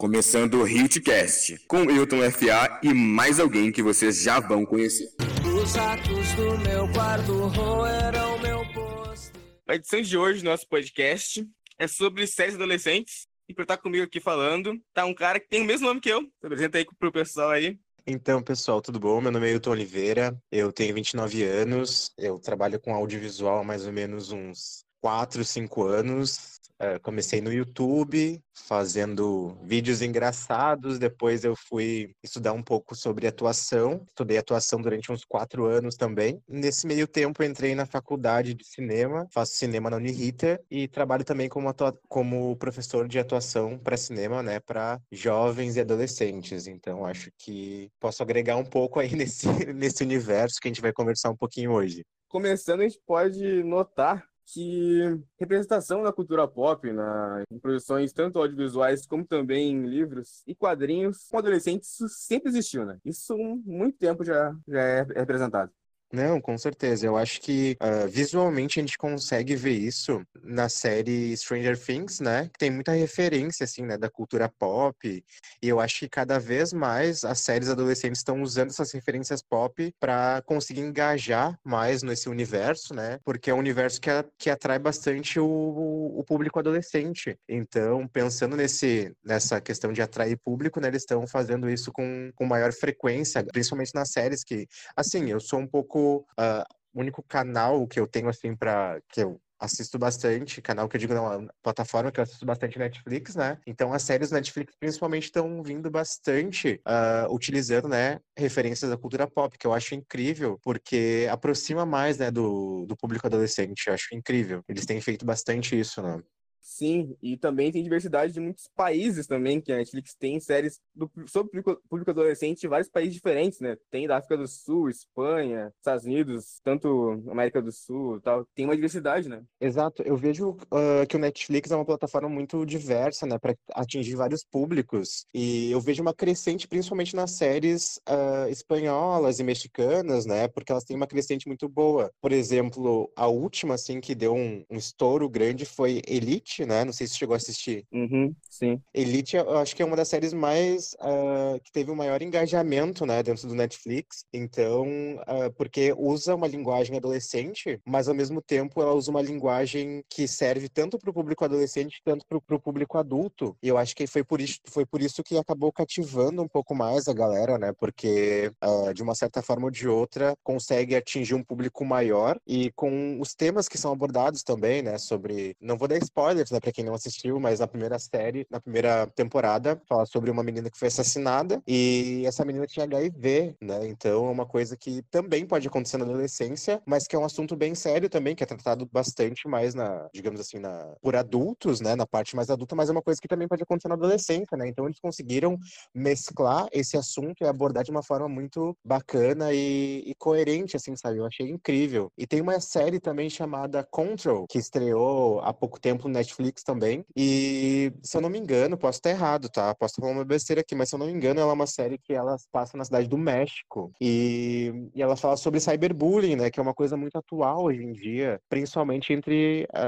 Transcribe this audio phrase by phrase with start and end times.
[0.00, 5.10] Começando o Hitcast, com Hilton FA e mais alguém que vocês já vão conhecer.
[5.44, 9.38] Os atos do meu quarto roeram meu posto.
[9.68, 11.46] A edição de hoje do nosso podcast
[11.78, 13.26] é sobre séries adolescentes.
[13.46, 16.08] E por estar comigo aqui falando, tá um cara que tem o mesmo nome que
[16.08, 16.22] eu.
[16.22, 17.78] Se apresenta aí pro pessoal aí.
[18.06, 19.20] Então, pessoal, tudo bom?
[19.20, 23.84] Meu nome é Hilton Oliveira, eu tenho 29 anos, eu trabalho com audiovisual há mais
[23.84, 26.59] ou menos uns 4, 5 anos.
[26.80, 34.02] É, comecei no YouTube fazendo vídeos engraçados, depois eu fui estudar um pouco sobre atuação,
[34.08, 36.40] estudei atuação durante uns quatro anos também.
[36.48, 41.50] Nesse meio tempo entrei na faculdade de cinema, faço cinema na Uniriter e trabalho também
[41.50, 41.70] como,
[42.08, 46.66] como professor de atuação para cinema, né, para jovens e adolescentes.
[46.66, 50.94] Então acho que posso agregar um pouco aí nesse, nesse universo que a gente vai
[50.94, 52.06] conversar um pouquinho hoje.
[52.26, 59.06] Começando, a gente pode notar que representação da cultura pop na, em produções tanto audiovisuais
[59.06, 62.98] como também em livros e quadrinhos com adolescentes sempre existiu, né?
[63.04, 65.72] Isso muito tempo já, já é representado.
[66.12, 67.06] Não, com certeza.
[67.06, 72.50] Eu acho que uh, visualmente a gente consegue ver isso na série Stranger Things, né?
[72.52, 75.24] Que tem muita referência, assim, né, da cultura pop.
[75.62, 79.94] E eu acho que cada vez mais as séries adolescentes estão usando essas referências pop
[80.00, 83.20] para conseguir engajar mais nesse universo, né?
[83.24, 87.38] Porque é um universo que, a, que atrai bastante o, o público adolescente.
[87.48, 90.88] Então, pensando nesse, nessa questão de atrair público, né?
[90.88, 95.60] Eles estão fazendo isso com, com maior frequência, principalmente nas séries que, assim, eu sou
[95.60, 100.62] um pouco único, uh, único canal que eu tenho, assim, para que eu assisto bastante,
[100.62, 103.58] canal que eu digo, não, plataforma que eu assisto bastante Netflix, né?
[103.66, 109.58] Então as séries Netflix principalmente estão vindo bastante uh, utilizando, né, referências da cultura pop,
[109.58, 114.64] que eu acho incrível, porque aproxima mais, né, do, do público adolescente, eu acho incrível.
[114.66, 116.22] Eles têm feito bastante isso, né?
[116.60, 121.10] Sim, e também tem diversidade de muitos países também, que a Netflix tem séries do,
[121.26, 123.76] sobre público adolescente de vários países diferentes, né?
[123.90, 128.44] Tem da África do Sul, Espanha, Estados Unidos, tanto América do Sul tal.
[128.54, 129.42] Tem uma diversidade, né?
[129.60, 130.02] Exato.
[130.02, 133.38] Eu vejo uh, que o Netflix é uma plataforma muito diversa, né?
[133.38, 135.24] Para atingir vários públicos.
[135.32, 140.46] E eu vejo uma crescente, principalmente nas séries uh, espanholas e mexicanas, né?
[140.48, 142.10] Porque elas têm uma crescente muito boa.
[142.20, 146.84] Por exemplo, a última, assim, que deu um, um estouro grande foi Elite Elite, né?
[146.84, 147.86] Não sei se chegou a assistir.
[147.92, 148.80] Uhum, sim.
[148.92, 153.06] Elite, eu acho que é uma das séries mais uh, que teve o maior engajamento,
[153.06, 154.24] né, dentro do Netflix.
[154.32, 160.02] Então, uh, porque usa uma linguagem adolescente, mas ao mesmo tempo ela usa uma linguagem
[160.08, 163.56] que serve tanto para o público adolescente quanto para o público adulto.
[163.62, 166.74] E eu acho que foi por isso, foi por isso que acabou cativando um pouco
[166.74, 167.72] mais a galera, né?
[167.72, 172.70] Porque uh, de uma certa forma ou de outra consegue atingir um público maior e
[172.72, 174.98] com os temas que são abordados também, né?
[174.98, 178.46] Sobre, não vou dar spoiler spoilers, né, pra quem não assistiu, mas na primeira série,
[178.50, 183.56] na primeira temporada, fala sobre uma menina que foi assassinada e essa menina tinha HIV,
[183.60, 183.86] né?
[183.86, 187.56] Então é uma coisa que também pode acontecer na adolescência, mas que é um assunto
[187.56, 191.94] bem sério também, que é tratado bastante mais na, digamos assim, na por adultos, né,
[191.94, 194.68] na parte mais adulta, mas é uma coisa que também pode acontecer na adolescência, né?
[194.68, 195.58] Então eles conseguiram
[195.94, 201.18] mesclar esse assunto e abordar de uma forma muito bacana e, e coerente, assim, sabe?
[201.18, 202.10] Eu achei incrível.
[202.16, 206.29] E tem uma série também chamada Control, que estreou há pouco tempo no Netflix
[206.64, 207.04] também.
[207.16, 209.74] E, se eu não me engano, posso estar errado, tá?
[209.74, 211.66] Posso estar falando uma besteira aqui, mas se eu não me engano, ela é uma
[211.66, 213.92] série que ela passa na cidade do México.
[214.00, 216.50] E, e ela fala sobre cyberbullying, né?
[216.50, 219.82] Que é uma coisa muito atual hoje em dia, principalmente entre a,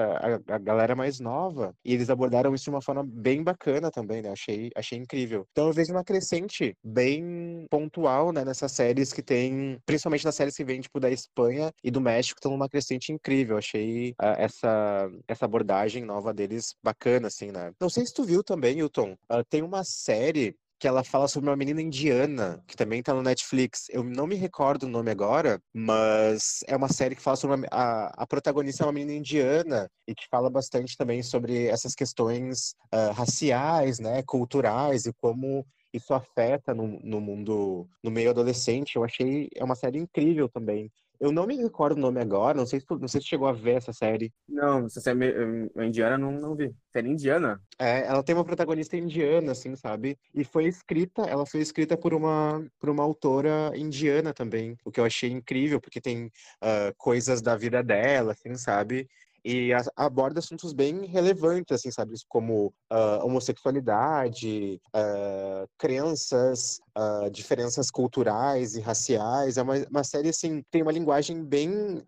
[0.50, 1.74] a, a galera mais nova.
[1.84, 4.30] E eles abordaram isso de uma forma bem bacana também, né?
[4.30, 5.46] Achei, achei incrível.
[5.52, 8.44] Então eu vejo uma crescente bem pontual, né?
[8.44, 12.38] Nessas séries que tem, principalmente nas séries que vêm, tipo, da Espanha e do México,
[12.38, 13.56] estão numa crescente incrível.
[13.56, 17.72] Achei uh, essa, essa abordagem nova deles bacana, assim, né?
[17.80, 19.12] Não sei se tu viu também, Hilton.
[19.30, 23.22] Uh, tem uma série que ela fala sobre uma menina indiana, que também tá no
[23.22, 23.86] Netflix.
[23.88, 27.68] Eu não me recordo o nome agora, mas é uma série que fala sobre uma,
[27.70, 32.74] a, a protagonista é uma menina indiana e que fala bastante também sobre essas questões
[32.92, 38.96] uh, raciais, né, culturais e como isso afeta no, no mundo, no meio adolescente.
[38.96, 40.90] Eu achei, é uma série incrível também.
[41.20, 43.46] Eu não me recordo o nome agora, não sei se tu, não sei se chegou
[43.46, 44.32] a ver essa série.
[44.48, 46.74] Não, essa série é indiana não, não vi.
[46.92, 47.60] Série indiana?
[47.78, 50.18] É, ela tem uma protagonista indiana, assim, sabe?
[50.34, 55.00] E foi escrita, ela foi escrita por uma, por uma autora indiana também, o que
[55.00, 59.08] eu achei incrível, porque tem uh, coisas da vida dela, assim, sabe?
[59.44, 62.14] E a, aborda assuntos bem relevantes, assim, sabe?
[62.28, 69.56] Como uh, homossexualidade, uh, crenças, uh, diferenças culturais e raciais.
[69.56, 72.02] É uma, uma série, assim, tem uma linguagem bem,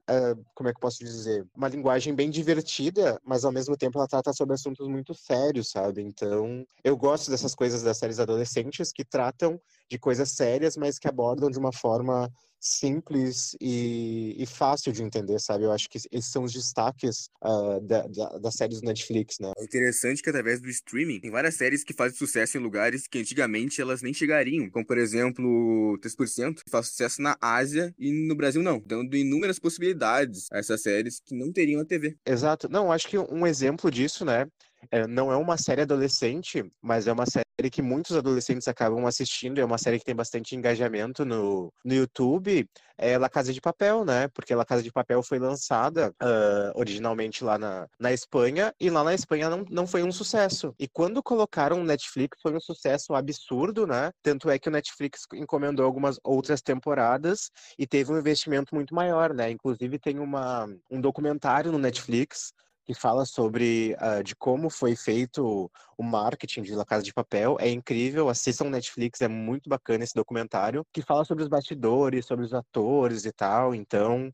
[0.54, 1.46] como é que eu posso dizer?
[1.56, 6.02] Uma linguagem bem divertida, mas ao mesmo tempo ela trata sobre assuntos muito sérios, sabe?
[6.02, 9.60] Então, eu gosto dessas coisas das séries adolescentes que tratam
[9.90, 12.30] de coisas sérias, mas que abordam de uma forma
[12.64, 15.64] simples e, e, fácil de entender, sabe?
[15.64, 19.52] Eu acho que esses são os destaques uh, da, da, das séries do Netflix, né?
[19.58, 23.18] É interessante que através do streaming tem várias séries que fazem sucesso em lugares que
[23.18, 28.34] antigamente elas nem chegariam, como por exemplo 3%, que faz sucesso na Ásia e no
[28.34, 32.16] Brasil não, dando inúmeras possibilidades a essas séries que não teriam a TV.
[32.24, 32.68] Exato.
[32.68, 34.46] Não, acho que um exemplo disso, né,
[34.90, 39.60] é, não é uma série adolescente, mas é uma série que muitos adolescentes acabam assistindo.
[39.60, 42.68] É uma série que tem bastante engajamento no, no YouTube.
[42.96, 44.28] É La Casa de Papel, né?
[44.28, 49.02] Porque La Casa de Papel foi lançada uh, originalmente lá na, na Espanha e lá
[49.02, 50.74] na Espanha não, não foi um sucesso.
[50.78, 54.10] E quando colocaram o Netflix foi um sucesso absurdo, né?
[54.22, 59.34] Tanto é que o Netflix encomendou algumas outras temporadas e teve um investimento muito maior,
[59.34, 59.50] né?
[59.50, 62.52] Inclusive tem uma, um documentário no Netflix
[62.84, 67.56] que fala sobre uh, de como foi feito o marketing de La Casa de Papel.
[67.58, 72.44] É incrível, assistam Netflix, é muito bacana esse documentário, que fala sobre os bastidores, sobre
[72.44, 73.74] os atores e tal.
[73.74, 74.28] Então,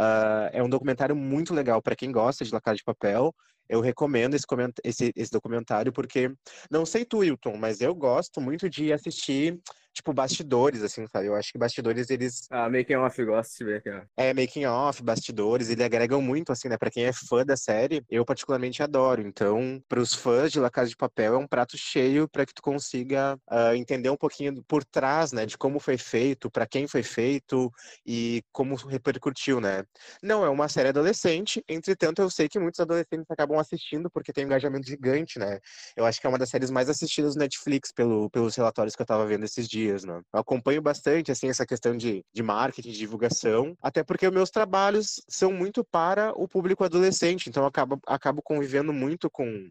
[0.00, 3.34] uh, é um documentário muito legal para quem gosta de La Casa de Papel.
[3.68, 4.44] Eu recomendo esse,
[4.84, 6.30] esse, esse documentário porque,
[6.70, 9.58] não sei tu, Hilton, mas eu gosto muito de assistir
[9.94, 11.28] tipo, bastidores, assim, sabe?
[11.28, 12.46] Eu acho que bastidores, eles...
[12.50, 14.02] Ah, making off, gosto de ver aqui, ó.
[14.16, 16.76] É, making off, bastidores, eles agregam muito, assim, né?
[16.76, 19.22] Pra quem é fã da série, eu particularmente adoro.
[19.22, 22.60] Então, pros fãs de La Casa de Papel, é um prato cheio para que tu
[22.60, 25.46] consiga uh, entender um pouquinho por trás, né?
[25.46, 27.70] De como foi feito, para quem foi feito
[28.04, 29.84] e como repercutiu, né?
[30.20, 34.44] Não é uma série adolescente, entretanto, eu sei que muitos adolescentes acabam assistindo porque tem
[34.44, 35.60] um engajamento gigante, né?
[35.96, 39.02] Eu acho que é uma das séries mais assistidas do Netflix pelo, pelos relatórios que
[39.02, 40.20] eu tava vendo esses dias dias, né?
[40.32, 45.22] Eu acompanho bastante, assim, essa questão de, de marketing, de divulgação, até porque meus trabalhos
[45.28, 49.68] são muito para o público adolescente, então eu acabo, acabo convivendo muito com,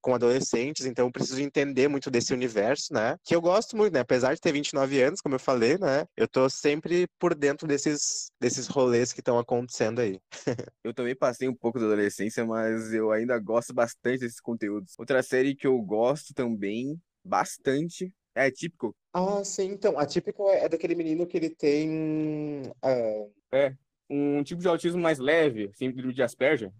[0.00, 3.16] com adolescentes, então eu preciso entender muito desse universo, né?
[3.24, 4.00] Que eu gosto muito, né?
[4.00, 6.06] Apesar de ter 29 anos, como eu falei, né?
[6.16, 10.20] Eu tô sempre por dentro desses, desses rolês que estão acontecendo aí.
[10.84, 14.94] eu também passei um pouco da adolescência, mas eu ainda gosto bastante desses conteúdos.
[14.98, 18.94] Outra série que eu gosto também bastante é típico.
[19.12, 19.98] Ah, sim, então.
[19.98, 22.62] Atípico é, é daquele menino que ele tem.
[22.84, 23.32] Uh...
[23.50, 23.74] É,
[24.08, 26.70] um tipo de autismo mais leve, síndrome de Asperger.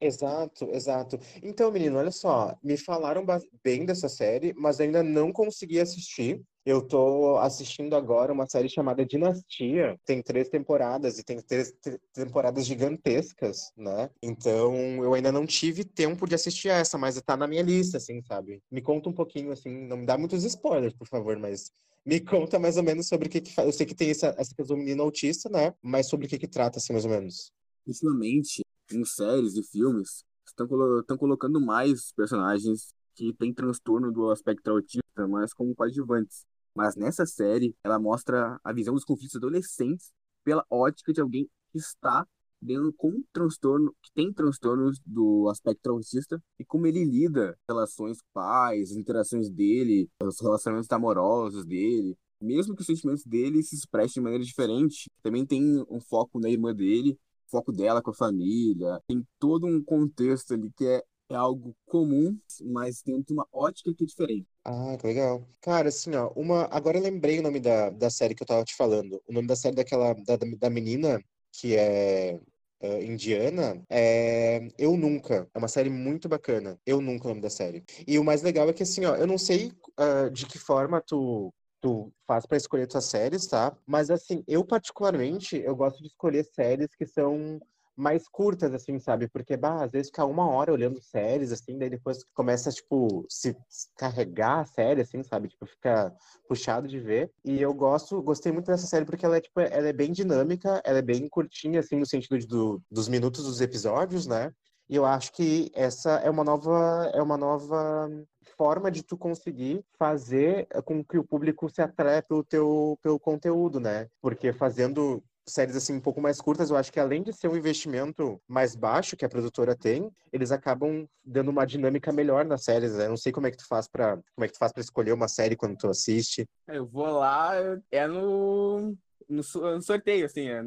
[0.00, 1.18] Exato, exato.
[1.42, 3.24] Então, menino, olha só, me falaram
[3.62, 6.42] bem dessa série, mas ainda não consegui assistir.
[6.66, 10.00] Eu tô assistindo agora uma série chamada Dinastia.
[10.06, 11.74] Tem três temporadas e tem três
[12.14, 14.08] temporadas gigantescas, né?
[14.22, 14.74] Então
[15.04, 18.62] eu ainda não tive tempo de assistir essa, mas tá na minha lista, assim, sabe?
[18.70, 21.70] Me conta um pouquinho, assim, não me dá muitos spoilers, por favor, mas
[22.04, 23.66] me conta mais ou menos sobre o que, que faz.
[23.66, 25.74] Eu sei que tem essa, essa questão do menino autista, né?
[25.82, 27.52] Mas sobre o que, que trata, assim, mais ou menos.
[27.86, 34.70] Ultimamente, em séries e filmes, estão colo colocando mais personagens que têm transtorno do aspecto
[34.70, 36.46] autista, mas como coadjuvantes.
[36.74, 40.12] Mas nessa série, ela mostra a visão dos conflitos adolescentes
[40.42, 42.26] pela ótica de alguém que está
[42.60, 48.92] dentro com transtorno, que tem transtornos do aspecto autista e como ele lida relações pais,
[48.92, 54.44] interações dele, os relacionamentos amorosos dele, mesmo que os sentimentos dele se expressem de maneira
[54.44, 55.10] diferente.
[55.22, 57.18] Também tem um foco na irmã dele,
[57.48, 62.38] foco dela com a família, tem todo um contexto ali que é é algo comum,
[62.62, 64.46] mas dentro de uma ótica que é diferente.
[64.64, 65.46] Ah, que legal.
[65.60, 66.64] Cara, assim, ó, uma.
[66.70, 69.22] Agora eu lembrei o nome da, da série que eu tava te falando.
[69.26, 70.14] O nome da série daquela.
[70.14, 71.22] da, da menina
[71.52, 72.40] que é
[72.84, 75.48] Uh, indiana é Eu Nunca.
[75.54, 76.78] É uma série muito bacana.
[76.84, 77.82] Eu Nunca é o nome da série.
[78.06, 81.00] E o mais legal é que, assim, ó, eu não sei uh, de que forma
[81.00, 83.74] tu, tu faz para escolher tuas séries, tá?
[83.86, 87.58] Mas, assim, eu particularmente, eu gosto de escolher séries que são
[87.96, 89.28] mais curtas, assim, sabe?
[89.28, 93.56] Porque, bah, às vezes fica uma hora olhando séries, assim, daí depois começa, tipo, se
[93.96, 95.48] carregar a série, assim, sabe?
[95.48, 96.14] Tipo, fica
[96.48, 97.30] puxado de ver.
[97.44, 100.80] E eu gosto, gostei muito dessa série porque ela é, tipo, ela é bem dinâmica,
[100.84, 104.52] ela é bem curtinha, assim, no sentido de, do, dos minutos dos episódios, né?
[104.88, 108.08] E eu acho que essa é uma nova, é uma nova
[108.56, 113.80] forma de tu conseguir fazer com que o público se atraia pelo teu pelo conteúdo,
[113.80, 114.08] né?
[114.20, 117.56] Porque fazendo séries assim um pouco mais curtas, eu acho que além de ser um
[117.56, 122.94] investimento mais baixo que a produtora tem, eles acabam dando uma dinâmica melhor nas séries.
[122.94, 123.04] Né?
[123.06, 124.80] Eu não sei como é que tu faz para como é que tu faz para
[124.82, 126.46] escolher uma série quando tu assiste.
[126.66, 127.52] Eu vou lá,
[127.90, 128.96] é no
[129.28, 129.42] no,
[129.82, 130.62] sorteio assim, é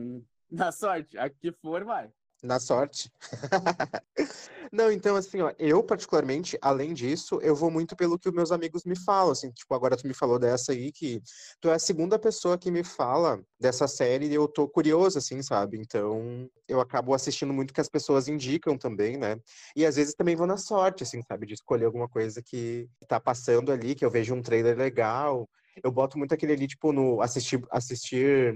[0.50, 2.10] na sorte, a que for vai.
[2.44, 3.12] Na sorte.
[4.72, 8.52] Não, então assim, ó, eu particularmente, além disso, eu vou muito pelo que os meus
[8.52, 11.22] amigos me falam, assim, tipo, agora tu me falou dessa aí que
[11.62, 15.42] tu é a segunda pessoa que me fala dessa série e eu tô curioso, assim,
[15.42, 15.80] sabe?
[15.80, 19.40] Então, eu acabo assistindo muito que as pessoas indicam também, né?
[19.76, 21.46] E às vezes também vou na sorte, assim, sabe?
[21.48, 25.50] De escolher alguma coisa que tá passando ali, que eu vejo um trailer legal.
[25.84, 28.54] Eu boto muito aquele ali, tipo, no assistir, assistir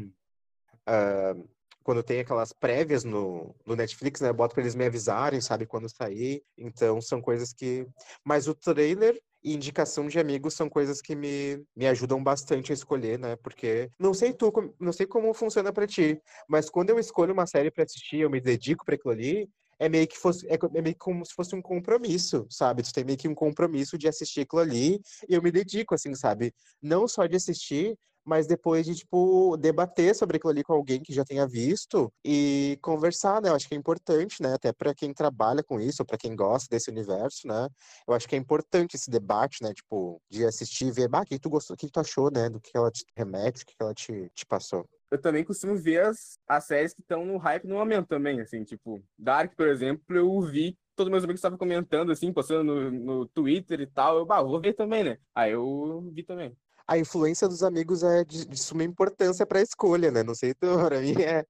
[0.88, 1.50] uh,
[1.83, 4.29] quando tem aquelas prévias no, no Netflix, né?
[4.29, 6.43] Eu boto pra eles me avisarem, sabe, quando sair.
[6.57, 7.85] Então, são coisas que.
[8.23, 12.75] Mas o trailer e indicação de amigos são coisas que me, me ajudam bastante a
[12.75, 13.35] escolher, né?
[13.38, 17.47] Porque não sei tu, não sei como funciona para ti, mas quando eu escolho uma
[17.47, 20.81] série para assistir, eu me dedico para aquilo ali, é meio que fosse, é, é,
[20.81, 22.83] meio como se fosse um compromisso, sabe?
[22.83, 26.13] Tu tem meio que um compromisso de assistir aquilo ali, e eu me dedico, assim,
[26.13, 26.53] sabe?
[26.79, 31.13] Não só de assistir, mas depois de, tipo, debater sobre aquilo ali com alguém que
[31.13, 33.49] já tenha visto e conversar, né?
[33.49, 34.53] Eu acho que é importante, né?
[34.53, 37.67] Até para quem trabalha com isso, para quem gosta desse universo, né?
[38.07, 39.73] Eu acho que é importante esse debate, né?
[39.73, 42.49] Tipo, de assistir e ver, bah, o que tu gostou, o que tu achou, né?
[42.49, 46.05] Do que ela te remete, o que ela te, te passou eu também costumo ver
[46.05, 50.01] as, as séries que estão no hype no momento também, assim, tipo, Dark, por exemplo,
[50.15, 54.25] eu vi todos meus amigos estavam comentando, assim, postando no, no Twitter e tal, eu,
[54.25, 55.17] bah, vou ver também, né?
[55.33, 56.55] Aí eu vi também
[56.88, 60.23] a influência dos amigos é de, de suma importância para a escolha, né?
[60.23, 61.45] Não sei tu, pra mim é.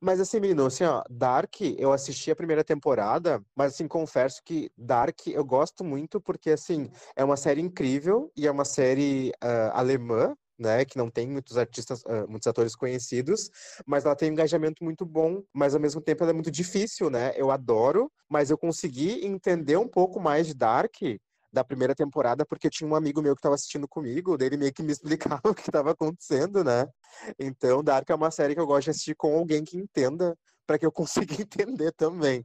[0.00, 4.70] Mas assim, menino, assim, ó, Dark, eu assisti a primeira temporada, mas assim, confesso que
[4.76, 9.72] Dark eu gosto muito porque, assim, é uma série incrível e é uma série uh,
[9.72, 13.50] alemã, né, que não tem muitos artistas, uh, muitos atores conhecidos,
[13.86, 17.10] mas ela tem um engajamento muito bom, mas ao mesmo tempo ela é muito difícil,
[17.10, 17.32] né?
[17.36, 20.94] Eu adoro, mas eu consegui entender um pouco mais de Dark
[21.54, 24.82] da primeira temporada, porque tinha um amigo meu que estava assistindo comigo, dele meio que
[24.82, 24.92] me
[25.38, 26.86] explicava o que estava acontecendo, né?
[27.38, 30.78] Então, Dark é uma série que eu gosto de assistir com alguém que entenda, para
[30.78, 32.44] que eu consiga entender também.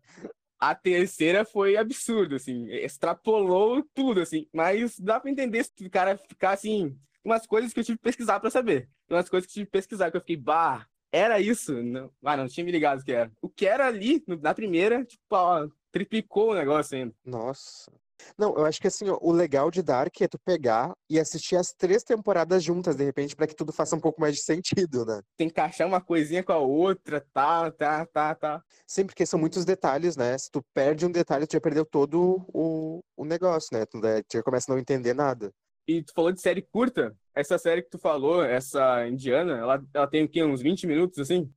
[0.59, 6.17] A terceira foi absurdo, assim, extrapolou tudo, assim, mas dá para entender se o cara
[6.17, 9.53] ficar assim, umas coisas que eu tive que pesquisar para saber, umas coisas que eu
[9.53, 11.81] tive que pesquisar, que eu fiquei, bah, era isso?
[11.81, 13.31] Não, ah, não tinha me ligado que era.
[13.41, 17.15] O que era ali, na primeira, tipo, ó, triplicou o negócio ainda.
[17.25, 17.91] Nossa.
[18.37, 21.73] Não, eu acho que assim, o legal de Dark é tu pegar e assistir as
[21.73, 25.21] três temporadas juntas, de repente, para que tudo faça um pouco mais de sentido, né?
[25.37, 28.63] Tem que encaixar uma coisinha com a outra, tá, tá, tá, tá.
[28.87, 30.37] Sim, porque são muitos detalhes, né?
[30.37, 33.85] Se tu perde um detalhe, tu já perdeu todo o, o negócio, né?
[33.85, 35.51] Tu, tu já começa a não entender nada.
[35.87, 37.15] E tu falou de série curta.
[37.33, 40.43] Essa série que tu falou, essa indiana, ela, ela tem o quê?
[40.43, 41.51] Uns 20 minutos, assim?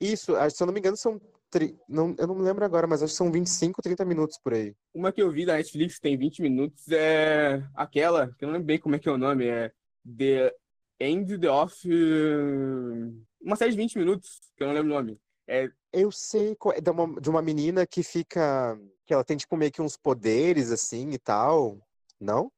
[0.00, 1.20] Isso, se eu não me engano, são
[1.88, 4.74] não, eu não me lembro agora, mas acho que são 25, 30 minutos por aí.
[4.92, 8.66] Uma que eu vi da Netflix tem 20 minutos é aquela, que eu não lembro
[8.66, 9.72] bem como é que é o nome, é
[10.18, 10.54] The
[11.00, 11.88] End the Off.
[13.40, 15.20] Uma série de 20 minutos, que eu não lembro o nome.
[15.46, 15.70] É...
[15.92, 18.78] Eu sei, é de uma, de uma menina que fica.
[19.06, 21.78] que ela tem tipo meio que uns poderes assim e tal.
[22.20, 22.50] Não?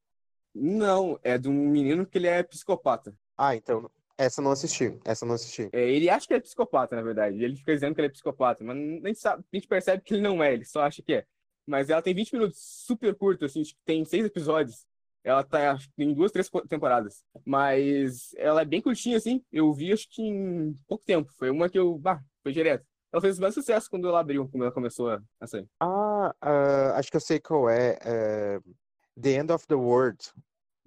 [0.53, 3.15] Não, é de um menino que ele é psicopata.
[3.37, 3.89] Ah, então.
[4.19, 5.69] Essa não assisti, essa não assisti.
[5.71, 7.41] É, ele acha que é psicopata, na verdade.
[7.41, 10.21] Ele fica dizendo que ele é psicopata, mas nem sabe, a gente percebe que ele
[10.21, 11.25] não é, ele só acha que é.
[11.65, 14.85] Mas ela tem 20 minutos, super curto, assim, tem seis episódios.
[15.23, 17.23] Ela tá em duas, três temporadas.
[17.45, 19.41] Mas ela é bem curtinha, assim.
[19.51, 21.31] Eu vi, acho que em pouco tempo.
[21.37, 21.97] Foi uma que eu.
[21.97, 22.85] Bah, foi direto.
[23.13, 25.67] Ela fez mais sucesso quando ela abriu, quando ela começou a sair.
[25.79, 27.97] Ah, uh, acho que eu sei qual é.
[28.03, 28.75] Uh,
[29.21, 30.19] the End of the World.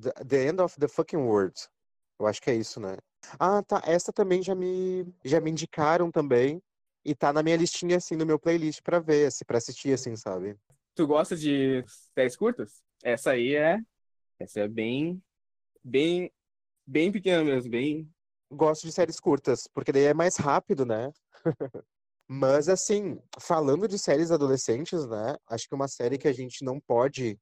[0.00, 1.54] The, the End of the Fucking World.
[2.18, 2.96] Eu acho que é isso, né?
[3.38, 3.82] Ah, tá.
[3.84, 6.62] Essa também já me, já me indicaram também.
[7.04, 10.14] E tá na minha listinha, assim, no meu playlist pra ver, assim, pra assistir, assim,
[10.14, 10.56] sabe?
[10.94, 12.82] Tu gosta de séries curtas?
[13.02, 13.78] Essa aí é.
[14.38, 15.20] Essa é bem.
[15.82, 16.30] Bem.
[16.86, 18.08] Bem pequena mesmo, bem.
[18.50, 21.12] Gosto de séries curtas, porque daí é mais rápido, né?
[22.28, 25.36] Mas, assim, falando de séries adolescentes, né?
[25.48, 27.38] Acho que uma série que a gente não pode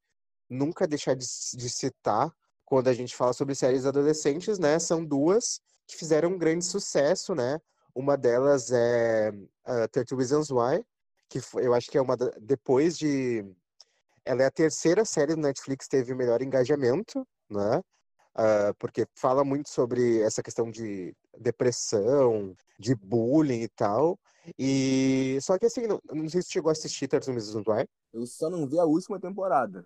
[0.48, 2.32] nunca deixar de, de citar
[2.64, 4.78] quando a gente fala sobre séries adolescentes, né?
[4.78, 5.60] São duas
[5.90, 7.60] que fizeram um grande sucesso, né?
[7.94, 9.30] Uma delas é
[9.66, 10.84] uh, 30 Reasons Why,
[11.28, 13.44] que eu acho que é uma da, depois de
[14.24, 17.82] ela é a terceira série do Netflix que teve o melhor engajamento, né?
[18.36, 24.18] Uh, porque fala muito sobre essa questão de depressão, de bullying e tal.
[24.58, 27.86] E só que assim, não, não sei se chegou a assistir 30 Reasons Why.
[28.12, 29.84] Eu só não vi a última temporada.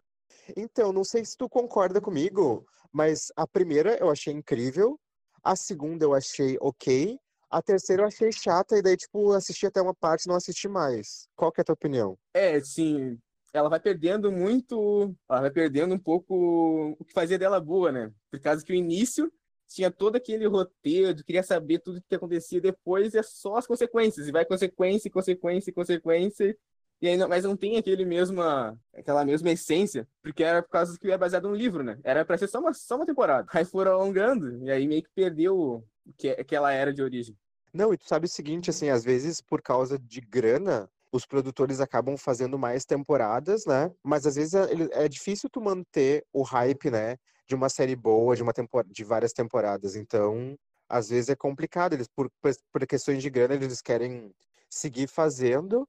[0.56, 4.98] Então, não sei se tu concorda comigo, mas a primeira eu achei incrível,
[5.44, 7.18] a segunda eu achei ok,
[7.50, 10.66] a terceira eu achei chata, e daí, tipo, assisti até uma parte e não assisti
[10.66, 11.28] mais.
[11.36, 12.18] Qual que é a tua opinião?
[12.32, 13.16] É, sim,
[13.52, 18.10] ela vai perdendo muito, ela vai perdendo um pouco o que fazia dela boa, né?
[18.30, 19.32] Por causa que o início
[19.68, 24.26] tinha todo aquele roteiro, queria saber tudo o que acontecia depois, é só as consequências,
[24.26, 26.56] e vai consequência, consequência, consequência,
[27.04, 30.98] e aí, não, mas não tem aquele mesma, aquela mesma essência, porque era por causa
[30.98, 31.98] que é baseado no livro, né?
[32.02, 33.46] Era pra ser só uma, só uma temporada.
[33.52, 35.84] Aí foram alongando, e aí meio que perdeu
[36.16, 37.36] que, que ela era de origem.
[37.74, 41.78] Não, e tu sabe o seguinte, assim, às vezes por causa de grana, os produtores
[41.78, 43.92] acabam fazendo mais temporadas, né?
[44.02, 47.18] Mas às vezes é, é difícil tu manter o hype, né?
[47.46, 48.52] De uma série boa, de uma
[48.86, 49.94] de várias temporadas.
[49.94, 50.56] Então,
[50.88, 51.92] às vezes é complicado.
[51.92, 54.34] Eles, por, por questões de grana, eles querem
[54.70, 55.86] seguir fazendo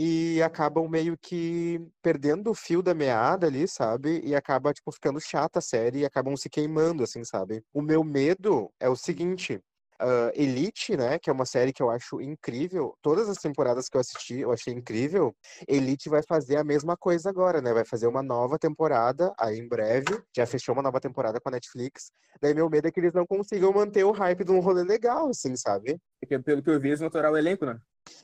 [0.00, 4.20] e acabam meio que perdendo o fio da meada ali, sabe?
[4.22, 7.64] E acaba, tipo, ficando chata a série e acabam se queimando, assim, sabe?
[7.74, 9.60] O meu medo é o seguinte.
[10.00, 12.96] Uh, Elite, né, que é uma série que eu acho incrível.
[13.02, 15.34] Todas as temporadas que eu assisti, eu achei incrível.
[15.66, 17.74] Elite vai fazer a mesma coisa agora, né?
[17.74, 20.22] Vai fazer uma nova temporada aí em breve.
[20.32, 22.12] Já fechou uma nova temporada com a Netflix.
[22.40, 25.30] Daí meu medo é que eles não consigam manter o hype de um rolê legal,
[25.30, 25.98] assim, sabe?
[26.20, 27.80] Porque pelo que eu vi, eles vão o elenco, né?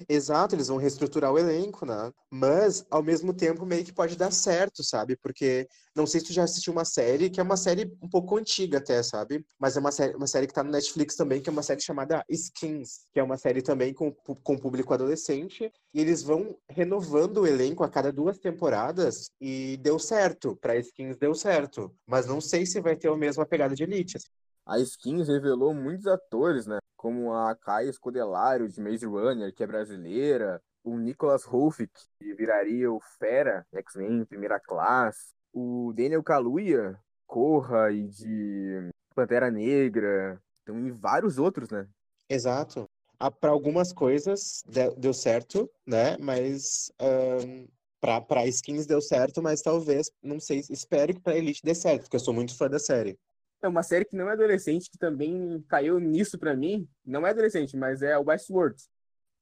[0.09, 2.13] Exato, eles vão reestruturar o elenco, né?
[2.31, 5.17] Mas, ao mesmo tempo, meio que pode dar certo, sabe?
[5.17, 8.37] Porque, não sei se tu já assistiu uma série, que é uma série um pouco
[8.37, 9.45] antiga até, sabe?
[9.59, 11.81] Mas é uma série, uma série que tá no Netflix também, que é uma série
[11.81, 15.71] chamada Skins, que é uma série também com, com público adolescente.
[15.93, 20.57] E eles vão renovando o elenco a cada duas temporadas e deu certo.
[20.57, 21.95] Pra Skins deu certo.
[22.07, 24.17] Mas não sei se vai ter a mesma pegada de Elite.
[24.17, 24.29] Assim.
[24.67, 26.79] A Skins revelou muitos atores, né?
[27.05, 30.59] Como a Caia Scodelario, de Maze Runner, que é brasileira.
[30.83, 35.35] O Nicholas Rolfe, que viraria o Fera, X-Men, primeira classe.
[35.53, 40.41] O Daniel Kaluuya, Corra e de Pantera Negra.
[40.63, 41.87] Então, e vários outros, né?
[42.27, 42.89] Exato.
[43.21, 44.65] Ah, para algumas coisas
[44.97, 46.17] deu certo, né?
[46.19, 47.69] Mas um,
[48.01, 52.17] para skins deu certo, mas talvez, não sei, espero que para Elite dê certo, porque
[52.17, 53.19] eu sou muito fã da série.
[53.65, 56.87] É uma série que não é adolescente, que também caiu nisso para mim.
[57.05, 58.77] Não é adolescente, mas é Westworld.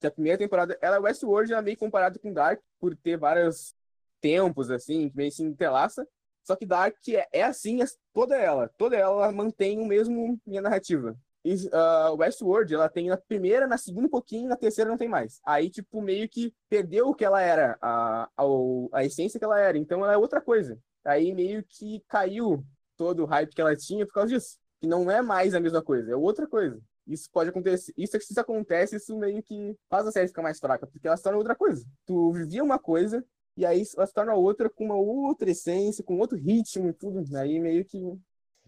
[0.00, 3.16] Que a primeira temporada, ela é Westworld, ela é meio comparado com Dark, por ter
[3.16, 3.74] vários
[4.20, 6.06] tempos, assim, meio se entrelaça.
[6.44, 8.68] Só que Dark é, é assim, é toda ela.
[8.78, 11.16] Toda ela mantém o mesmo minha narrativa.
[11.44, 15.08] E uh, Westworld, ela tem na primeira, na segunda um pouquinho, na terceira não tem
[15.08, 15.40] mais.
[15.44, 18.42] Aí, tipo, meio que perdeu o que ela era, a, a,
[18.92, 19.76] a essência que ela era.
[19.76, 20.78] Então, ela é outra coisa.
[21.04, 22.64] Aí, meio que caiu
[22.96, 24.56] todo o hype que ela tinha por causa disso.
[24.80, 26.80] Que não é mais a mesma coisa, é outra coisa.
[27.06, 27.92] Isso pode acontecer.
[27.96, 31.16] Isso, se isso acontece, isso meio que faz a série ficar mais fraca, porque ela
[31.16, 31.84] se torna outra coisa.
[32.06, 33.24] Tu vivia uma coisa,
[33.56, 37.36] e aí ela se torna outra com uma outra essência, com outro ritmo e tudo.
[37.36, 37.98] Aí meio que.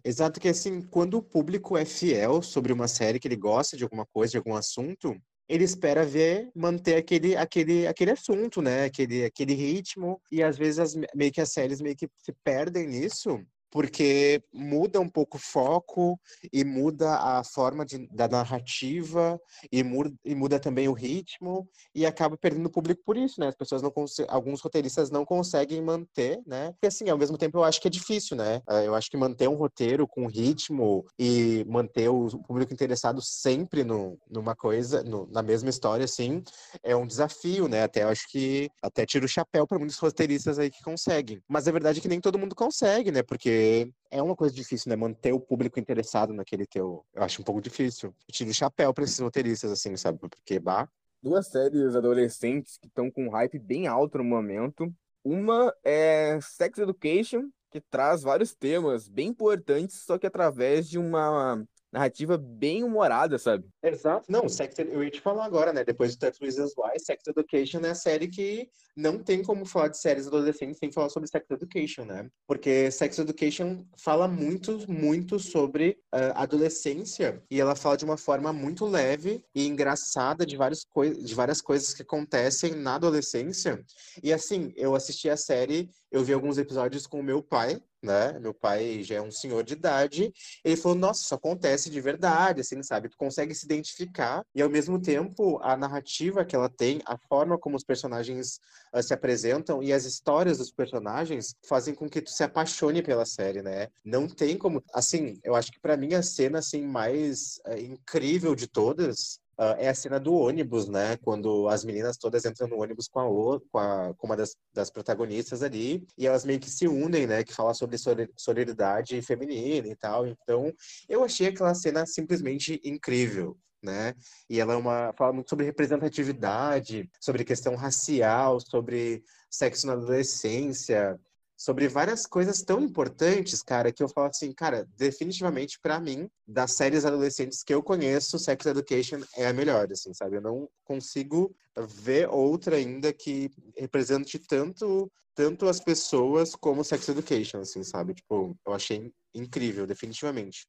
[0.04, 3.84] Exato, que assim, quando o público é fiel sobre uma série, que ele gosta de
[3.84, 5.16] alguma coisa, de algum assunto,
[5.48, 8.84] ele espera ver manter aquele aquele aquele assunto, né?
[8.84, 12.86] Aquele aquele ritmo e às vezes as, meio que as séries meio que se perdem
[12.86, 13.40] nisso
[13.74, 16.16] porque muda um pouco o foco
[16.52, 19.36] e muda a forma de, da narrativa
[19.72, 23.48] e muda, e muda também o ritmo e acaba perdendo o público por isso, né?
[23.48, 23.92] As pessoas não
[24.28, 26.70] alguns roteiristas não conseguem manter, né?
[26.70, 28.62] Porque assim, ao mesmo tempo eu acho que é difícil, né?
[28.70, 33.82] Eh, eu acho que manter um roteiro com ritmo e manter o público interessado sempre
[33.82, 36.44] no, numa coisa, no, na mesma história, assim,
[36.80, 37.82] é um desafio, né?
[37.82, 41.42] Até eu acho que até tiro o chapéu para muitos roteiristas aí que conseguem.
[41.48, 43.24] Mas a verdade é que nem todo mundo consegue, né?
[43.24, 43.63] Porque
[44.10, 44.96] é uma coisa difícil, né?
[44.96, 47.04] Manter o público interessado naquele teu.
[47.12, 48.14] Eu acho um pouco difícil.
[48.28, 50.18] Eu tiro o chapéu pra esses roteiristas, assim, sabe?
[50.18, 50.88] Porque, bah.
[51.22, 54.92] Duas séries adolescentes que estão com um hype bem alto no momento.
[55.24, 61.64] Uma é Sex Education, que traz vários temas bem importantes, só que através de uma
[61.94, 63.64] narrativa bem humorada, sabe?
[63.82, 64.26] Exato.
[64.28, 65.84] Não, Sex, eu ia te falar agora, né?
[65.84, 69.88] Depois de Touch Reasons Why, Sex Education é a série que não tem como falar
[69.88, 72.28] de séries adolescentes sem falar sobre Sex Education, né?
[72.46, 78.52] Porque Sex Education fala muito, muito sobre uh, adolescência e ela fala de uma forma
[78.52, 80.86] muito leve e engraçada de, várias
[81.22, 83.84] de várias coisas que acontecem na adolescência.
[84.22, 88.38] E assim, eu assisti a série, eu vi alguns episódios com meu pai, né?
[88.38, 90.32] Meu pai já é um senhor de idade.
[90.64, 93.08] Ele falou: Nossa, isso acontece de verdade, assim, sabe?
[93.08, 97.58] Tu consegue se identificar e ao mesmo tempo a narrativa que ela tem, a forma
[97.58, 98.60] como os personagens
[98.94, 103.26] uh, se apresentam e as histórias dos personagens fazem com que tu se apaixone pela
[103.26, 103.88] série, né?
[104.04, 108.54] Não tem como, assim, eu acho que para mim a cena assim mais uh, incrível
[108.54, 111.16] de todas Uh, é a cena do ônibus, né?
[111.18, 114.90] Quando as meninas todas entram no ônibus com, a, com, a, com uma das, das,
[114.90, 117.44] protagonistas ali, e elas meio que se unem, né?
[117.44, 117.96] Que fala sobre
[118.36, 120.26] solidariedade feminina e tal.
[120.26, 120.72] Então,
[121.08, 123.56] eu achei aquela cena simplesmente incrível.
[123.82, 124.14] Né?
[124.48, 131.20] E ela é uma, fala muito sobre representatividade, sobre questão racial, sobre sexo na adolescência,
[131.56, 136.72] sobre várias coisas tão importantes, cara, que eu falo assim, cara, definitivamente para mim, das
[136.72, 140.36] séries adolescentes que eu conheço, Sex Education é a melhor, assim, sabe?
[140.36, 141.54] Eu não consigo
[141.86, 148.14] ver outra ainda que represente tanto tanto as pessoas como Sex Education, assim, sabe?
[148.14, 150.66] Tipo, eu achei incrível, definitivamente.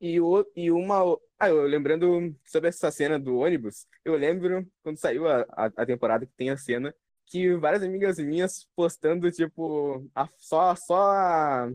[0.00, 1.16] E, o, e uma.
[1.38, 5.86] Ah, eu lembrando sobre essa cena do ônibus, eu lembro quando saiu a, a, a
[5.86, 6.92] temporada que tem a cena,
[7.32, 11.70] que várias amigas minhas postando, tipo, a, só, só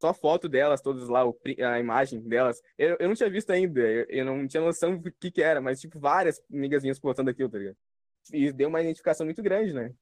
[0.00, 1.24] só foto delas, todas lá,
[1.70, 2.58] a imagem delas.
[2.78, 5.60] Eu, eu não tinha visto ainda, eu, eu não tinha noção do que que era,
[5.60, 7.76] mas, tipo, várias amigas minhas postando aquilo, tá ligado?
[8.32, 9.92] E deu uma identificação muito grande, né?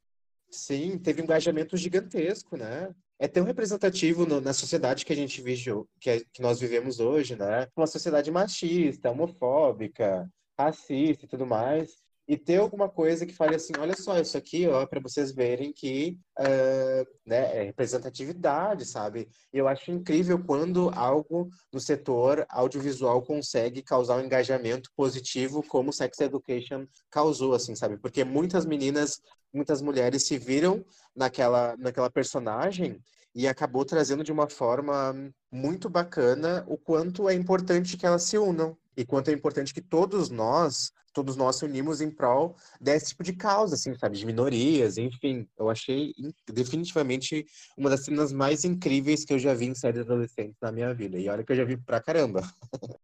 [0.48, 2.94] Sim, teve um engajamento gigantesco, né?
[3.18, 7.00] É tão representativo no, na sociedade que a gente vive, que, é, que nós vivemos
[7.00, 7.66] hoje, né?
[7.76, 13.72] Uma sociedade machista, homofóbica, racista e tudo mais e ter alguma coisa que fale assim,
[13.78, 19.30] olha só, isso aqui, ó, para vocês verem que uh, né, é representatividade, sabe?
[19.50, 26.20] Eu acho incrível quando algo no setor audiovisual consegue causar um engajamento positivo, como Sex
[26.20, 27.96] Education causou, assim, sabe?
[27.96, 30.84] Porque muitas meninas, muitas mulheres se viram
[31.16, 33.00] naquela, naquela personagem
[33.34, 38.36] e acabou trazendo de uma forma muito bacana o quanto é importante que elas se
[38.36, 43.08] unam e quanto é importante que todos nós todos nós se unimos em prol desse
[43.08, 44.16] tipo de causa, assim, sabe?
[44.16, 45.48] De minorias, enfim.
[45.58, 46.14] Eu achei
[46.46, 47.44] definitivamente
[47.76, 51.18] uma das cenas mais incríveis que eu já vi em séries adolescentes na minha vida.
[51.18, 52.42] E olha que eu já vi pra caramba.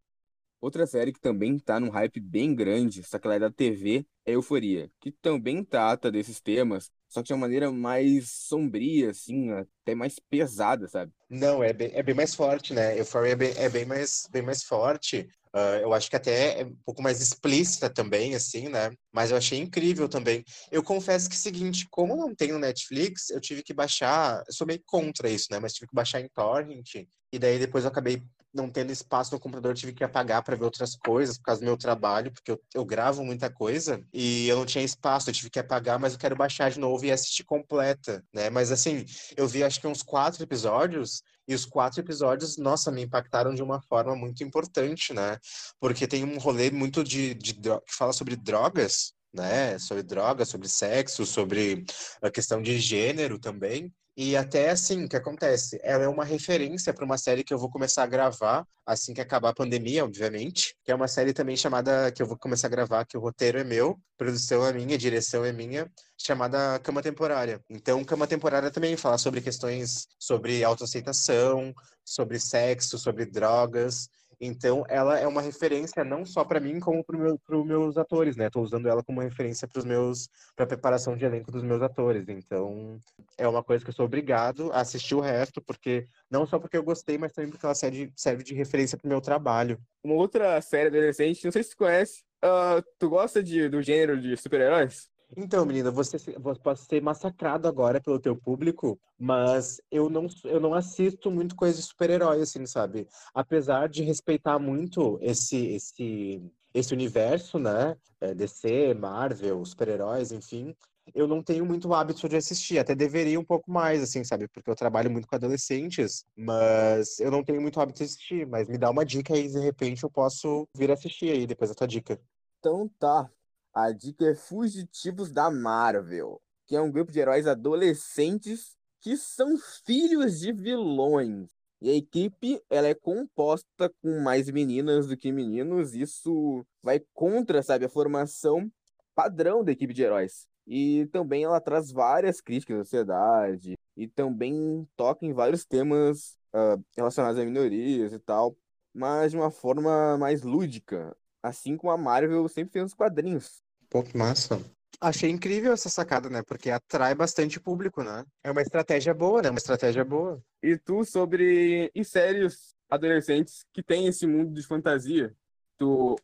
[0.61, 4.07] Outra série que também tá num hype bem grande, só que ela é da TV,
[4.25, 9.53] é Euforia, que também trata desses temas, só que de uma maneira mais sombria, assim,
[9.53, 11.13] até mais pesada, sabe?
[11.31, 12.99] Não, é bem, é bem mais forte, né?
[12.99, 15.29] Euphoria é bem, é bem, mais, bem mais forte.
[15.55, 18.91] Uh, eu acho que até é um pouco mais explícita também, assim, né?
[19.13, 20.45] Mas eu achei incrível também.
[20.73, 24.53] Eu confesso que é seguinte, como não tem no Netflix, eu tive que baixar, eu
[24.53, 25.61] sou meio contra isso, né?
[25.61, 28.21] Mas tive que baixar em torrent, e daí depois eu acabei
[28.55, 31.65] não tendo espaço no computador, tive que apagar para ver outras coisas por causa do
[31.65, 35.51] meu trabalho, porque eu, eu gravo muita coisa e eu não tinha espaço, eu tive
[35.51, 38.49] que apagar, mas eu quero baixar de novo e assistir completa, né?
[38.51, 39.05] Mas assim,
[39.37, 43.63] eu vi acho que uns quatro episódios e os quatro episódios, nossa, me impactaram de
[43.63, 45.39] uma forma muito importante, né?
[45.79, 49.79] Porque tem um rolê muito de, de que fala sobre drogas, né?
[49.79, 51.85] Sobre drogas, sobre sexo, sobre
[52.23, 53.93] a questão de gênero também.
[54.17, 55.79] E até assim, o que acontece?
[55.83, 59.21] Ela é uma referência para uma série que eu vou começar a gravar assim que
[59.21, 60.77] acabar a pandemia, obviamente.
[60.85, 63.59] Que é uma série também chamada, que eu vou começar a gravar, que o roteiro
[63.59, 67.61] é meu, produção é minha, direção é minha, chamada Cama Temporária.
[67.69, 71.73] Então, Cama Temporária também fala sobre questões sobre autoaceitação,
[72.05, 74.09] sobre sexo, sobre drogas.
[74.47, 78.37] Então, ela é uma referência não só para mim, como para meu, os meus atores,
[78.37, 78.47] né?
[78.47, 82.29] Estou usando ela como referência para os meus, para preparação de elenco dos meus atores.
[82.29, 82.99] Então,
[83.39, 86.77] é uma coisa que eu sou obrigado a assistir o resto, porque não só porque
[86.77, 89.81] eu gostei, mas também porque ela serve, serve de referência para o meu trabalho.
[90.03, 94.21] Uma outra série adolescente, não sei se tu conhece, uh, tu gosta de, do gênero
[94.21, 95.09] de super-heróis?
[95.37, 100.61] Então, menina, você, você pode ser massacrado agora pelo teu público, mas eu não, eu
[100.61, 103.09] não assisto muito coisa de super-herói, assim, sabe?
[103.35, 106.43] Apesar de respeitar muito esse, esse,
[106.73, 107.97] esse universo, né?
[108.21, 110.75] É, DC, Marvel, super-heróis, enfim.
[111.13, 114.49] Eu não tenho muito hábito de assistir, até deveria um pouco mais, assim, sabe?
[114.49, 118.47] Porque eu trabalho muito com adolescentes, mas eu não tenho muito hábito de assistir.
[118.47, 121.75] Mas me dá uma dica aí, de repente eu posso vir assistir aí depois da
[121.75, 122.19] tua dica.
[122.59, 123.29] Então tá.
[123.75, 129.59] A dica é Fugitivos da Marvel, que é um grupo de heróis adolescentes que são
[129.85, 131.51] filhos de vilões.
[131.81, 135.93] E a equipe ela é composta com mais meninas do que meninos.
[135.95, 138.71] Isso vai contra, sabe, a formação
[139.15, 140.47] padrão da equipe de heróis.
[140.67, 146.83] E também ela traz várias críticas à sociedade e também toca em vários temas uh,
[146.97, 148.57] relacionados a minorias e tal,
[148.95, 153.64] mas de uma forma mais lúdica, assim como a Marvel sempre fez nos quadrinhos.
[153.95, 154.61] Pô, que massa.
[155.01, 156.43] Achei incrível essa sacada, né?
[156.43, 158.25] Porque atrai bastante público, né?
[158.43, 159.51] É uma estratégia boa, né?
[159.51, 160.43] Uma estratégia boa.
[160.61, 165.33] E tu, sobre em séries adolescentes que tem esse mundo de fantasia,
[165.79, 166.17] tu,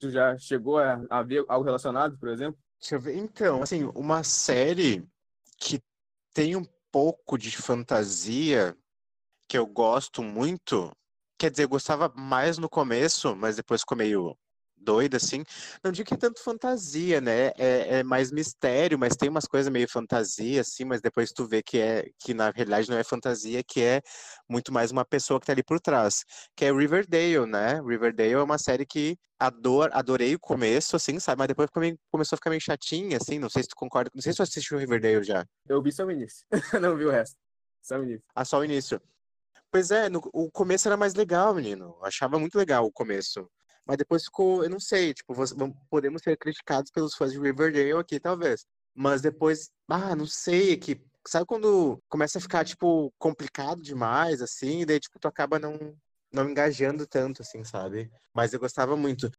[0.00, 2.58] tu já chegou a, a ver algo relacionado, por exemplo?
[2.80, 3.14] Deixa eu ver.
[3.14, 5.06] Então, assim, uma série
[5.56, 5.80] que
[6.34, 8.76] tem um pouco de fantasia
[9.46, 10.90] que eu gosto muito.
[11.38, 14.36] Quer dizer, eu gostava mais no começo, mas depois ficou meio
[14.82, 15.44] doida, assim.
[15.82, 17.52] Não digo que é tanto fantasia, né?
[17.58, 21.62] É, é, mais mistério, mas tem umas coisas meio fantasia, assim, mas depois tu vê
[21.62, 24.02] que é que na realidade não é fantasia, que é
[24.48, 26.24] muito mais uma pessoa que tá ali por trás.
[26.56, 27.80] Que é Riverdale, né?
[27.80, 31.38] Riverdale é uma série que ador, adorei o começo, assim, sabe?
[31.38, 33.38] Mas depois meio, começou a ficar meio chatinha, assim.
[33.38, 34.10] Não sei se tu concorda.
[34.14, 35.44] Não sei se tu assistiu Riverdale já.
[35.68, 36.46] Eu vi só o início.
[36.80, 37.36] não vi o resto.
[37.82, 38.22] Só o início.
[38.34, 39.00] Ah, só o início.
[39.70, 41.96] Pois é, no, o começo era mais legal, menino.
[41.98, 43.48] Eu achava muito legal o começo.
[43.86, 45.34] Mas depois ficou, eu não sei, tipo,
[45.90, 48.64] podemos ser criticados pelos fãs de Riverdale aqui, talvez.
[48.94, 54.80] Mas depois, ah, não sei, que sabe quando começa a ficar, tipo, complicado demais, assim,
[54.80, 55.96] e daí, tipo, tu acaba não,
[56.32, 58.10] não engajando tanto, assim, sabe?
[58.32, 59.30] Mas eu gostava muito.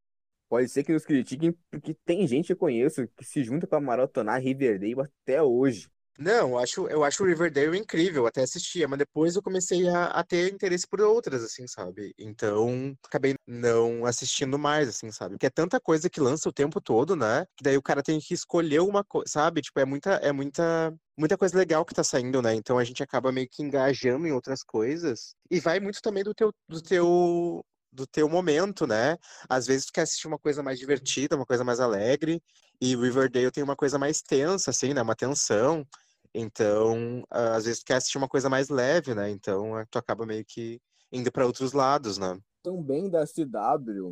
[0.50, 3.82] Pode ser que nos critiquem, porque tem gente que eu conheço que se junta pra
[3.82, 5.90] maratonar Riverdale até hoje.
[6.18, 10.06] Não, eu acho, eu acho o Riverdale incrível, até assistia, mas depois eu comecei a,
[10.06, 12.14] a, ter interesse por outras, assim, sabe?
[12.20, 15.32] Então, acabei não assistindo mais, assim, sabe?
[15.36, 17.46] Porque é tanta coisa que lança o tempo todo, né?
[17.58, 19.62] Que daí o cara tem que escolher uma coisa, sabe?
[19.62, 22.54] Tipo, é muita, é muita, muita coisa legal que tá saindo, né?
[22.54, 25.36] Então a gente acaba meio que engajando em outras coisas.
[25.50, 29.18] E vai muito também do teu, do teu, do teu momento, né?
[29.48, 32.42] Às vezes tu quer assistir uma coisa mais divertida, uma coisa mais alegre,
[32.82, 35.02] e Riverdale tem uma coisa mais tensa, assim, né?
[35.02, 35.88] Uma tensão.
[36.34, 39.30] Então, às vezes tu quer assistir uma coisa mais leve, né?
[39.30, 42.38] Então, tu acaba meio que indo para outros lados, né?
[42.64, 44.12] Também da CW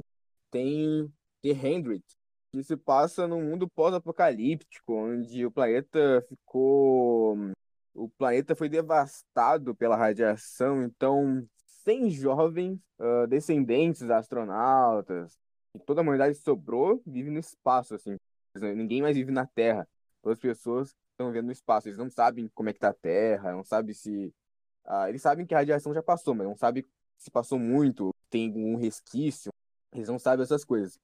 [0.52, 2.04] tem The Hundred,
[2.52, 7.36] que se passa num mundo pós-apocalíptico, onde o planeta ficou
[7.94, 11.46] o planeta foi devastado pela radiação, então
[11.84, 15.38] 100 jovens uh, descendentes astronautas
[15.74, 18.18] e toda a humanidade sobrou vive no espaço assim.
[18.56, 19.88] Ninguém mais vive na Terra.
[20.22, 21.88] Todas as pessoas estão vivendo no espaço.
[21.88, 24.34] Eles não sabem como é que tá a Terra não sabem se
[24.86, 26.86] uh, eles sabem que a radiação já passou mas não sabem
[27.18, 29.52] se passou muito tem algum resquício.
[29.94, 31.00] Eles não sabem essas coisas.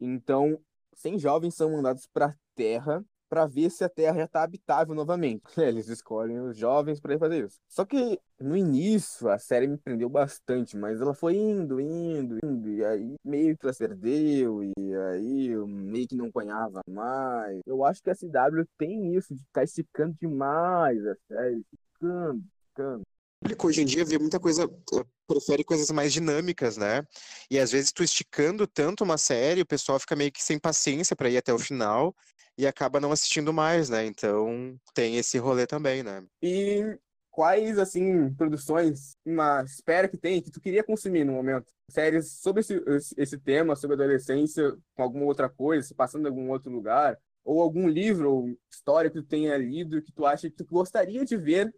[0.00, 0.60] Então
[0.94, 4.94] 100 jovens são mandados para a Terra para ver se a Terra já está habitável
[4.94, 5.44] novamente.
[5.56, 7.58] Eles escolhem os jovens para fazer isso.
[7.68, 12.68] Só que no início a série me prendeu bastante, mas ela foi indo, indo, indo,
[12.68, 14.74] e aí meio que ela se perdeu, e
[15.12, 17.60] aí eu meio que não acompanhava mais.
[17.64, 22.42] Eu acho que a CW tem isso, de estar tá esticando demais a série, esticando,
[22.64, 23.02] esticando
[23.40, 27.02] público hoje em dia vê muita coisa, eh, prefere coisas mais dinâmicas, né?
[27.50, 31.16] E às vezes tu esticando tanto uma série, o pessoal fica meio que sem paciência
[31.16, 32.14] para ir até o final
[32.58, 34.04] e acaba não assistindo mais, né?
[34.04, 36.22] Então tem esse rolê também, né?
[36.42, 36.98] E
[37.30, 41.72] quais, assim, produções, uma espera que tem, que tu queria consumir no momento?
[41.90, 46.70] Séries sobre esse, esse tema, sobre adolescência, com alguma outra coisa, passando em algum outro
[46.70, 50.66] lugar, ou algum livro ou história que tu tenha lido que tu acha que tu
[50.66, 51.74] gostaria de ver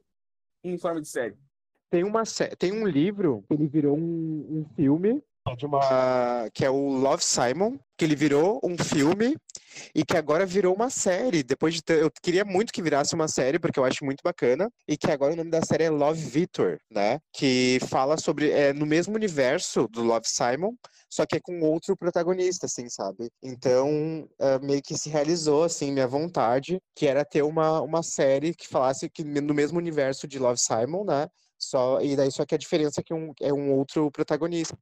[0.64, 1.36] em forma de série?
[1.92, 2.22] Tem, uma,
[2.58, 5.22] tem um livro, ele virou um, um filme,
[5.58, 9.36] de uma, que é o Love Simon, que ele virou um filme
[9.94, 11.42] e que agora virou uma série.
[11.42, 14.70] Depois de ter, eu queria muito que virasse uma série porque eu acho muito bacana
[14.88, 17.18] e que agora o nome da série é Love Victor, né?
[17.30, 20.72] Que fala sobre é no mesmo universo do Love Simon,
[21.10, 23.28] só que é com outro protagonista, assim, sabe?
[23.42, 28.54] Então, é, meio que se realizou, assim, minha vontade, que era ter uma, uma série
[28.54, 31.28] que falasse que no mesmo universo de Love Simon, né?
[31.62, 34.76] Só, e daí só que a diferença é que um, é um outro protagonista.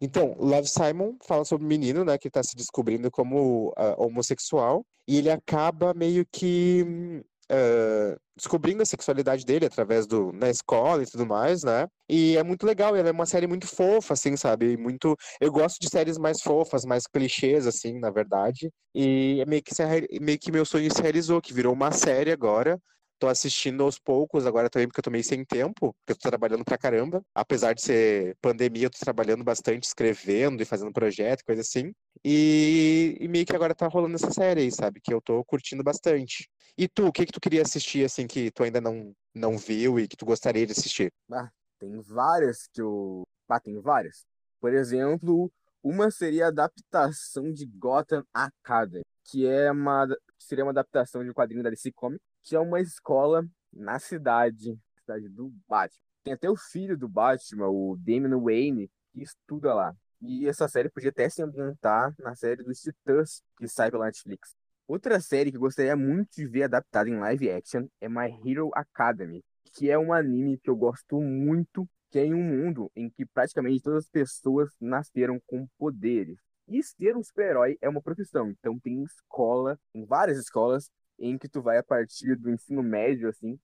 [0.00, 4.84] Então, Love Simon fala sobre um menino, né, que está se descobrindo como uh, homossexual,
[5.08, 11.06] e ele acaba meio que uh, descobrindo a sexualidade dele através do na escola e
[11.06, 11.86] tudo mais, né?
[12.08, 14.76] E é muito legal, ela é uma série muito fofa, assim, sabe?
[14.76, 18.70] Muito, eu gosto de séries mais fofas, mais clichês, assim, na verdade.
[18.94, 19.72] E é meio que,
[20.20, 22.78] meio que meu sonho se realizou, que virou uma série agora
[23.18, 26.28] tô assistindo aos poucos agora também, porque eu tô meio sem tempo, porque eu tô
[26.28, 27.22] trabalhando pra caramba.
[27.34, 31.92] Apesar de ser pandemia, eu tô trabalhando bastante, escrevendo e fazendo projeto, coisa assim.
[32.24, 35.00] E, e meio que agora tá rolando essa série aí, sabe?
[35.00, 36.48] Que eu tô curtindo bastante.
[36.76, 39.98] E tu, o que que tu queria assistir, assim, que tu ainda não, não viu
[39.98, 41.12] e que tu gostaria de assistir?
[41.30, 43.26] Ah, tem várias que eu...
[43.48, 44.26] Ah, tem várias.
[44.60, 45.50] Por exemplo,
[45.82, 50.06] uma seria a adaptação de Gotham Academy, que é uma
[50.38, 54.78] seria uma adaptação de um quadrinho da DC Comics, que é uma escola na cidade,
[55.00, 56.00] cidade do Batman.
[56.22, 59.96] Tem até o filho do Batman, o Damian Wayne, que estuda lá.
[60.22, 64.54] E essa série podia até se ambientar na série dos Titãs, que sai pela Netflix.
[64.86, 69.44] Outra série que gostaria muito de ver adaptada em live action é My Hero Academy,
[69.74, 73.26] que é um anime que eu gosto muito, que é em um mundo em que
[73.26, 76.38] praticamente todas as pessoas nasceram com poderes.
[76.68, 81.48] E ser um super-herói é uma profissão, então tem escola, em várias escolas, em que
[81.48, 83.58] tu vai a partir do ensino médio assim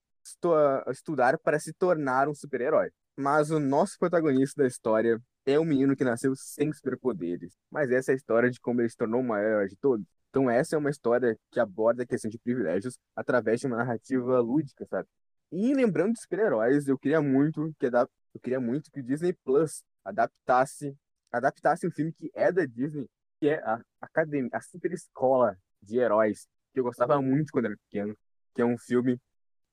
[0.89, 2.89] estudar para se tornar um super-herói.
[3.15, 7.53] Mas o nosso protagonista da história é um menino que nasceu sem superpoderes.
[7.69, 10.05] Mas essa é a história de como ele se tornou o maior de todos.
[10.29, 14.39] Então essa é uma história que aborda a questão de privilégios através de uma narrativa
[14.39, 15.07] lúdica, sabe?
[15.51, 19.83] E lembrando de super-heróis, eu queria muito que eu queria muito que o Disney Plus
[20.03, 20.97] adaptasse
[21.31, 25.97] adaptasse um filme que é da Disney, que é a Academia, a Super Escola de
[25.97, 28.17] Heróis, que eu gostava muito quando era pequeno,
[28.53, 29.19] que é um filme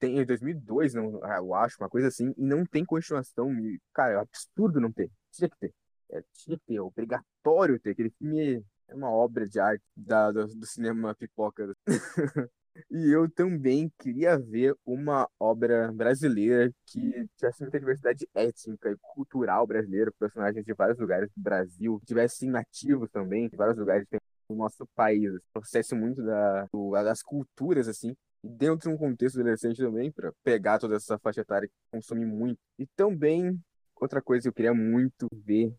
[0.01, 3.53] tem em 2002, não, ah, eu acho, uma coisa assim, e não tem continuação.
[3.53, 5.11] E, cara, é absurdo não ter.
[5.31, 5.75] Tinha que ter.
[6.11, 7.91] É, tinha que ter, é obrigatório ter.
[7.91, 11.77] Aquele filme é uma obra de arte da, do, do cinema pipoca.
[12.91, 19.67] E eu também queria ver uma obra brasileira que tivesse muita diversidade étnica e cultural
[19.67, 24.07] brasileira, personagens de vários lugares do Brasil, tivessem nativos também, de vários lugares
[24.51, 25.31] do nosso país.
[25.53, 30.79] Trouxesse muito da, do, das culturas, assim, dentro de um contexto adolescente também, para pegar
[30.79, 32.59] toda essa faixa etária que consome muito.
[32.79, 33.59] E também,
[33.97, 35.75] outra coisa que eu queria muito ver,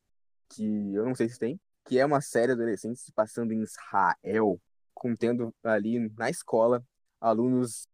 [0.50, 4.60] que eu não sei se tem, que é uma série adolescente se passando em Israel,
[4.94, 6.84] contendo ali na escola
[7.20, 7.88] alunos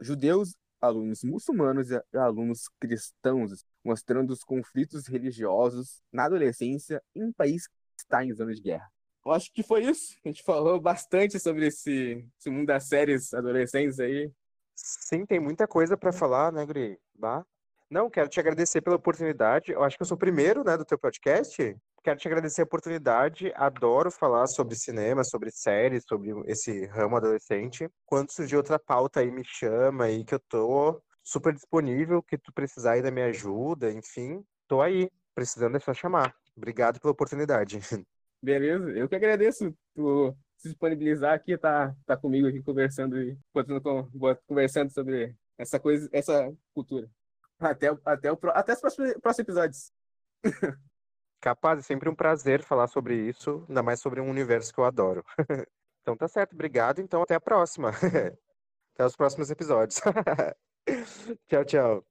[0.00, 7.66] judeus, alunos muçulmanos e alunos cristãos, mostrando os conflitos religiosos na adolescência em um país
[7.66, 8.90] que está em zona de guerra.
[9.28, 10.16] Eu acho que foi isso.
[10.24, 14.32] A gente falou bastante sobre esse, esse mundo das séries adolescentes aí.
[14.74, 16.98] Sim, tem muita coisa para falar, né, Gri?
[17.14, 17.44] Bah.
[17.90, 19.70] Não, quero te agradecer pela oportunidade.
[19.70, 21.76] Eu acho que eu sou o primeiro, né, do teu podcast.
[22.02, 23.52] Quero te agradecer a oportunidade.
[23.54, 27.86] Adoro falar sobre cinema, sobre séries, sobre esse ramo adolescente.
[28.06, 32.50] Quando surgir outra pauta aí, me chama aí, que eu tô super disponível, que tu
[32.50, 35.10] precisar aí da minha ajuda, enfim, tô aí.
[35.34, 36.34] Precisando é só chamar.
[36.56, 37.78] Obrigado pela oportunidade.
[38.42, 43.36] Beleza, eu que agradeço por se disponibilizar aqui, tá, tá comigo aqui conversando e
[44.46, 47.08] conversando sobre essa coisa, essa cultura.
[47.58, 49.92] Até, até, o, até os próximos, próximos episódios.
[51.40, 54.84] Capaz, é sempre um prazer falar sobre isso, ainda mais sobre um universo que eu
[54.84, 55.24] adoro.
[56.02, 57.00] então tá certo, obrigado.
[57.00, 57.90] Então até a próxima.
[58.94, 60.00] até os próximos episódios.
[61.48, 62.04] tchau, tchau.